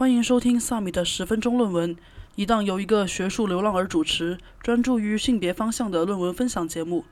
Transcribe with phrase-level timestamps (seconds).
[0.00, 1.94] 欢迎收听萨米的十分钟论文，
[2.34, 7.04] 一档由一个学术流浪儿主持、专注于性别方向的论文分享节目。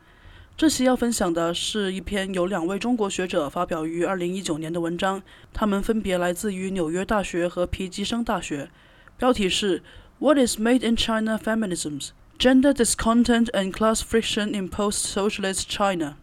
[0.57, 5.22] 这期要分享的是一篇由两位中国学者发表于2019年的文章，
[5.52, 8.71] 他们分别来自于纽约大学和皮吉生大学。
[9.18, 9.82] 标题是
[10.18, 16.14] “What is Made in China Feminisms: Gender Discontent and Class Friction in Post-Socialist China”。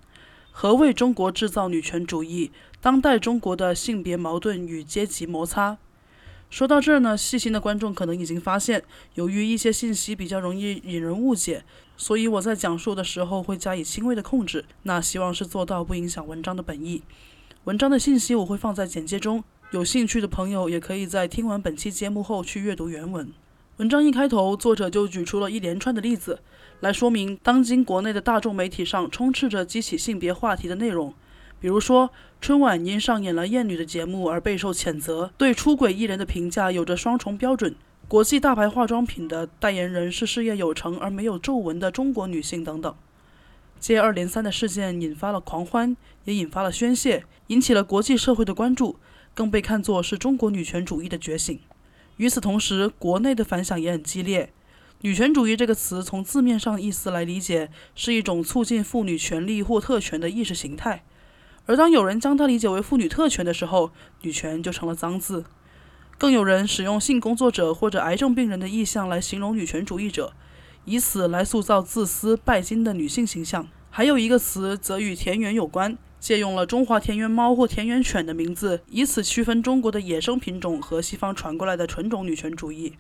[0.50, 2.50] 何为中国制造女权主义？
[2.82, 5.78] 当代中国的性别矛盾与阶级摩擦。
[6.56, 8.82] 说到这儿呢，细心的观众可能已经发现，
[9.16, 11.66] 由于一些信息比较容易引人误解，
[11.98, 14.64] 所以我在讲述的时候会加以轻微的控制。
[14.84, 17.04] 那希望是做到不影响文章的本意。
[17.66, 23.30] 文章的信息我会放在简介中，有兴趣的朋友也可以在听完本期节目后去阅读原文。
[23.76, 26.40] 文章一开头，作者就举出了一连串的例子，
[26.80, 31.14] 来说明当今国内的大众媒体上充斥着激起性别话题的内容。
[31.60, 37.76] 比如说，春晚因上演了艳女的节目而备受谴责，对出轨艺人的评价有着双重标准。
[38.08, 42.96] 国际大牌化妆品的代言人是事业有成而没有皱纹的中国女性等等。
[43.80, 48.98] 接二连三的事件引发了狂欢，也引发了宣泄，引起了国际社会的关注，
[49.34, 51.60] 更被看作是中国女权主义的觉醒。
[52.18, 54.52] 与此同时，国内的反响也很激烈。
[55.02, 61.04] 女权主义这个词从字面上意思来理解，是一种促进妇女权利或特权的意识形态。
[61.66, 65.46] 而当有人将它理解为妇女特权的时候，女权就成了脏字。
[66.18, 70.34] 更有人使用性工作者或者癌症病人的意象来形容女权主义者，
[70.86, 73.68] 以此来塑造自私拜金的女性形象。
[73.90, 82.94] 还有一个词则与田园有关，借用了中华田园猫或田园犬的名字，以此区分中国的野生品种和西方传过来的纯种女权主义。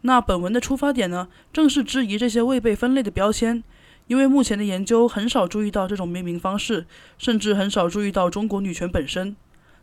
[0.00, 3.62] 那本文的出发点呢，正是质疑这些未被分类的标签。
[4.06, 9.34] 因为目前的研究很少注意到这种命名方式，甚至很少注意到中国女权本身。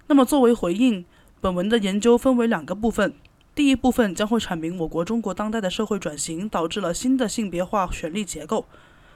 [0.08, 1.06] 那么作为回应，
[1.40, 3.14] 本文的研究分为两个部分。
[3.54, 8.66] 第一部分将会阐明我国中国当代的社会转型导致了新的性别化权力结构，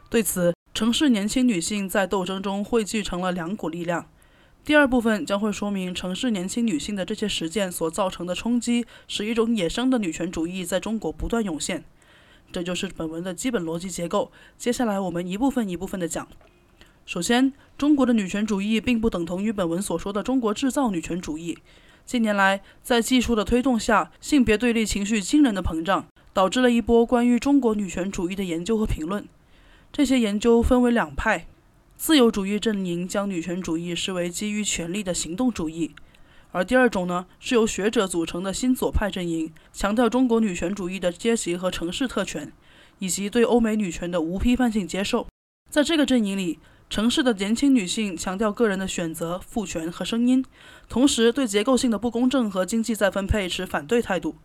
[0.10, 4.08] 对此，城市年轻女性在斗争中汇聚成了两股力量。
[4.66, 11.86] 第二部分将会说明城市年轻女性的这些实践所造成的冲击，使一种野生的女权主义在中国不断涌现。
[12.52, 14.32] 这就是本文的基本逻辑结构。
[14.58, 16.28] 接下来我们一部分一部分的讲。
[17.06, 21.58] 首先，中国的女权主义并不等同于本文所说的中国制造女权主义。
[22.06, 29.28] 近年来，在技术的推动下，性别对立情绪惊人的膨胀，导致了一波关于中国女权主义的研究和评论。
[29.92, 31.48] 这些研究分为两派：
[31.96, 35.92] 自由主义阵营将女权主义视为基于权力的行动主义。
[36.52, 42.52] 而第二种呢，是由学者组成的新左派阵营，强调中国女权主义的阶级和城市特权，
[43.00, 45.28] 以及对欧美女权的无批判性接受。
[45.70, 50.46] 在这个阵营里，城市的年轻女性强调个人的选择、赋权和声音，
[50.88, 54.36] 同时对结构性的不公正和经济再分配持反对态度。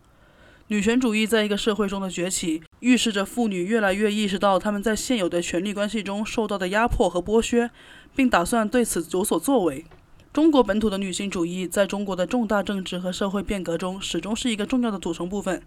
[0.67, 7.69] 女权主义在一个社会中的崛起，预示着妇女越来越意识到她们在现有的权力关系中受到的压迫和剥削，
[8.15, 9.85] 并打算对此有所作为。
[10.33, 15.61] 中国本土的女性主义在中国的重大政治和社会变革中始终是一个重要的组成部分。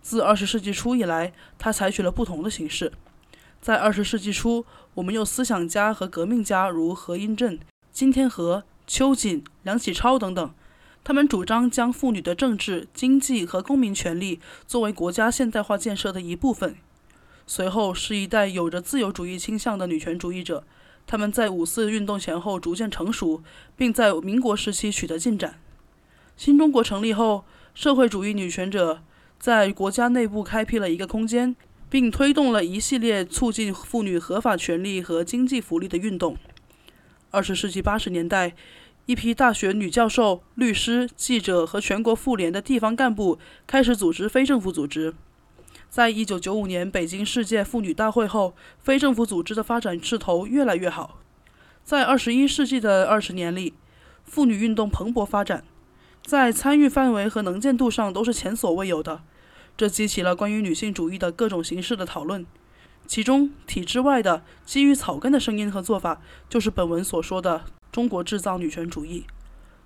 [0.00, 2.92] 自二十世纪初以来，它采取了不同的形式。
[3.60, 7.58] 在二十世纪初，我们有思想家和革命家如何应震、
[7.92, 10.54] 金天和、秋瑾、梁启超等等，
[11.04, 16.76] 他们主张将妇女的政治、经济和公民权利作为国家现代化建设的一部分。
[17.46, 20.64] 随后是一代有着自由主义倾向的女权主义者。
[21.06, 23.42] 他们在五四运动前后逐渐成熟，
[23.76, 25.58] 并在民国时期取得进展。
[26.36, 27.44] 新中国成立后，
[27.74, 29.02] 社会主义女权者
[29.38, 31.54] 在国家内部开辟了一个空间，
[31.88, 36.36] 并推动了一系列促进妇女合法权利和经济福利的运动。
[37.30, 38.54] 二十世纪八十年代，
[39.06, 45.14] 一批大学女教授、律师、记者和全国妇联的地方干部开始组织非政府组织。
[45.88, 51.20] 在一九九五年北京世界妇女大会后，非政府组织的发展势头越来越好。
[51.84, 53.72] 在二十一世纪的二十年里，
[54.24, 55.64] 妇女运动蓬勃发展，
[56.24, 59.22] 在参与范围和能见度上都是前所未有的。
[59.76, 62.44] 这激起了关于女性主义的各种形式的讨论，
[63.06, 69.24] 其中体制外的基于草根的声音和做法，就是本文所说的“中国制造女权主义”。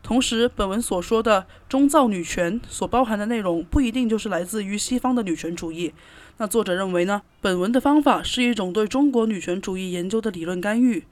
[0.02, 5.92] 同时，本文所说的“中造女权”所包含的内容不一定就是来自于西方的女权主义。
[6.38, 7.22] 那作者认为呢？
[7.40, 11.04] 本文的方法是一种对中国女权主义研究的理论干预，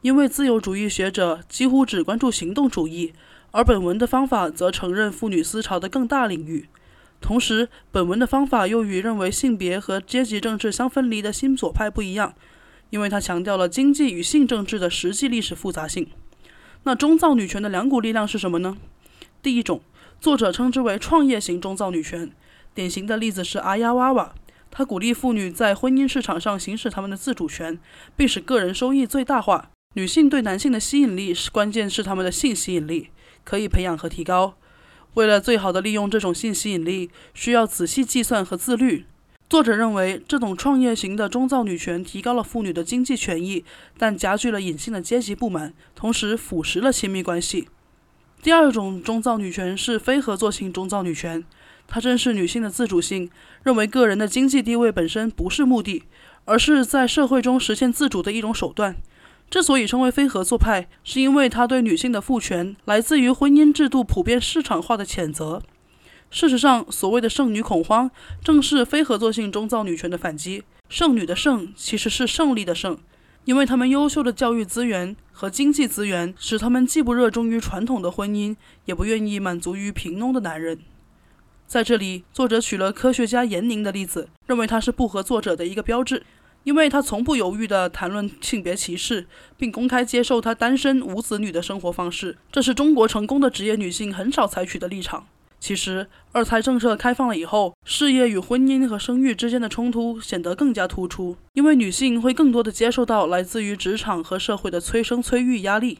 [0.00, 3.12] 因为自由主义学者几乎只关注行动主义，
[3.50, 6.66] 而本文的方法则承认妇女思潮的更大领域。
[7.20, 12.34] 同时，本文的方法又与认为性别和阶级政治相分离的新左派不一样，
[12.88, 16.08] 因为它强调了经济与性政治的实际历史复杂性。
[16.84, 18.78] 那中造女权的两股力量是什么呢？
[19.42, 19.82] 第一种，
[20.20, 22.30] 作者称之为创业型中造女权。
[22.74, 24.34] 典型的例子是阿丫娃娃，
[24.70, 27.78] 她鼓励妇女在婚姻市场上行使她们的自主权，
[28.16, 29.70] 并使个人收益最大化。
[29.94, 33.08] 女性对男性的吸引力是关键，是他们的性吸引力
[33.44, 34.54] 可以培养和提高。
[35.14, 39.06] 为了最好的利用这种性吸引力，需要仔细计算和自律。
[39.50, 43.64] 作者认为，这种创业型的中造女权提高了妇女的经济权益，
[43.98, 47.66] 但加剧了隐性的阶级不满，同时腐蚀了亲密关系。
[48.40, 51.44] 第二种中造女权是非合作性中造女权，
[51.88, 53.28] 它正是女性的自主性，
[53.64, 56.04] 认为个人的经济地位本身不是目的，
[56.44, 58.98] 而是在社会中实现自主的一种手段。
[59.50, 65.60] 之所以称为非合作派，是因为它对女性的父权来自于婚姻制度普遍市场化的谴责。
[66.30, 68.10] 事实上，所谓的剩女恐慌，
[68.42, 70.62] 正是非合作性中造女权的反击。
[70.88, 72.98] 剩女的剩其实是胜利的胜，
[73.44, 80.78] 因为他们优秀的教育资源和经济资源，使他们既不热衷于传统的婚姻，也不愿意满足于平庸的男人。
[81.66, 86.22] 在这里，作者取了科学家严宁的例子，认为他是不合作者的一个标志。
[86.62, 89.26] 因为他从不犹豫地谈论性别歧视，
[89.56, 95.26] 并公开接受他单身无子女的生活方式，这是中国成功的职业女性很少采取的立场。
[95.60, 105.98] 其实，二胎政策开放了以后，事业与婚姻和生育之间的冲突显得更加突出，因为女性会更多的接受到来自于职场和社会的催生催育压力。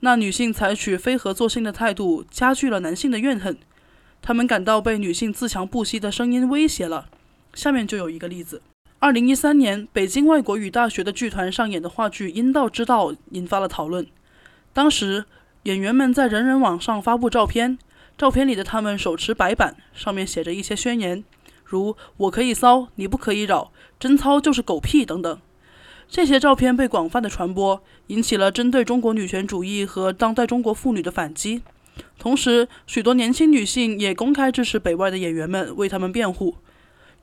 [0.00, 3.56] 那女性采取非合作性的态度，加剧了男性的怨恨，
[4.20, 7.06] 他们感到被女性自强不息的声音威胁了。
[7.54, 8.60] 下面就有一个例子。
[8.98, 14.06] 二零一三年，北京外国语大学的剧团上演的话剧《阴道之道》引发了讨论。
[14.74, 15.24] 当时，
[15.62, 17.78] 演员们在人人网上发布照片，
[18.16, 21.24] 照片里的他们手持白板，上面写着一些宣言，
[21.64, 25.38] 如“我可以骚，你不可以扰”，“贞操就是狗屁”等等。
[26.08, 31.62] 这些照片被广泛的传播，引起了针对中国女权主义和当代中国妇女的反击。
[32.18, 36.56] 同时，许多年轻女性也公开支持北外的演员们，为他们辩护。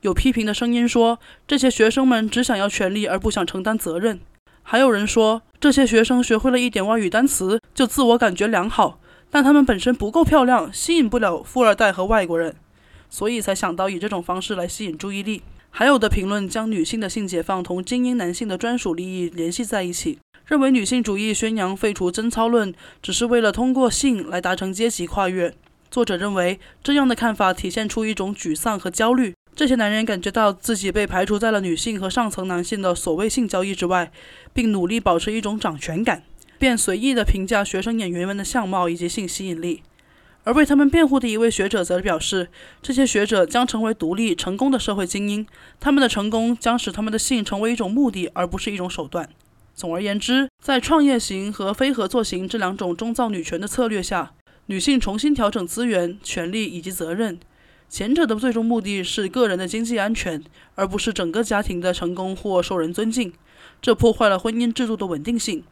[0.02, 4.20] 有批评的声音说，这些学生们只想要权利而不想承担责任。
[4.62, 8.98] 还有人说，这些学生学会了一点外语单词就自我感觉良好，
[9.34, 12.54] 但他们本身不够漂亮，吸引不了富二代和外国人，
[13.08, 15.42] 所以才想到以这种方式来吸引注意力。
[15.70, 25.54] 还有的评论将女性的性解放同精英男性的专属利益联系在一起，认为女性主义宣扬废除贞操论，只是为了通过性来达成阶级跨越。
[25.90, 29.34] 作者认为，这样的看法体现出一种沮丧和焦虑。
[29.54, 34.12] 这些男人感觉到自己被排除在了女性和上层男性的所谓性交易之外，
[34.52, 36.22] 并努力保持一种掌权感，
[36.62, 39.82] 便随意地评价学生演员们的相貌以及性吸引力。
[40.44, 42.50] 而为他们辩护的一位学者则表示，
[42.80, 45.44] 这些学者将成为独立成功的社会精英，
[45.80, 49.28] 他们的成功将使他们的性成为一种目的，而不是一种手段。
[49.74, 54.30] 总而言之，在创业型和非合作型这两种中造女权的策略下，
[54.66, 57.40] 女性重新调整资源、权利以及责任。
[57.88, 60.40] 前者的最终目的是个人的经济安全，
[60.76, 63.32] 而不是整个家庭的成功或受人尊敬。
[63.80, 65.64] 这破坏了婚姻制度的稳定性。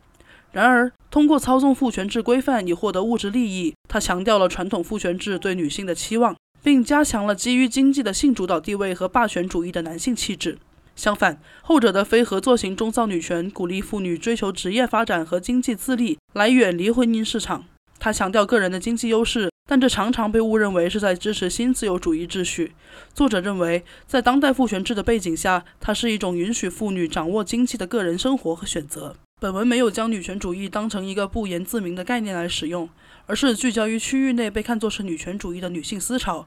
[0.53, 10.59] 然而，通过操纵父权制规范以获得物质利益，他强调了传统父权制对女性的期望，并加强了基于经济的性主导地位和霸权主义的男性气质。
[10.97, 17.65] 相反，后者的非合作型中造女权鼓励妇女追求职业发展和经济自立，来远离婚姻市场。
[17.99, 19.51] 他强调个人的经济优势。
[19.67, 22.73] 但这常常被误认为是在支持新自由主义秩序。
[23.15, 29.15] 作者认为，在当代父权制的背景下，它是一种允许妇女掌握经济的个人生活和选择。
[29.41, 32.87] 本文没有将女权主义当成一个不言自明的概念来使用，
[33.25, 36.47] 而是聚焦于区域内被看作是女权主义的女性思潮。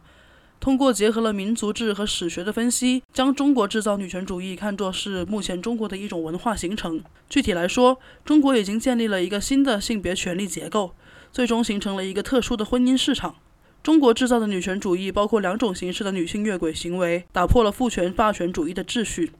[0.59, 7.03] 通过结合了民族志和史学的分析，将中国制造女权主义看作是目前中国的一种文化形成。
[7.27, 10.93] 具体来说，中国已经建立了一个新的性别权利结构。
[11.31, 13.37] 最终形成了一个特殊的婚姻市场。
[13.81, 19.31] 中国制造的女权主义包括两种形式的女性越轨行为，打破了父权霸权主义的秩序。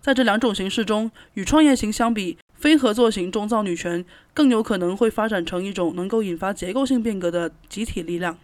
[0.00, 8.38] 在这两种形式中，与创业型相比，非合作型中造女权更有可能会发展成一种能够引发结构性变革的集体力量。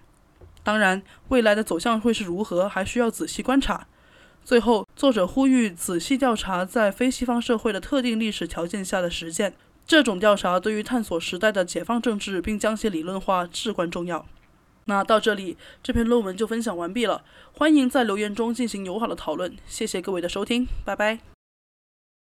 [0.62, 3.87] 当然，未来的走向会是如何，还需要仔细观察。
[4.45, 9.54] 最后，作者呼吁仔细调查在非西方社会的特定历史条件下的实践。
[9.87, 14.25] 这种调查对于探索时代的解放政治并将其理论化至关重要。
[14.85, 17.23] 那到这里，这篇论文就分享完毕了。
[17.52, 19.57] 欢迎在留言中进行友好的讨论。
[19.66, 21.32] 谢谢各位的收听，拜拜。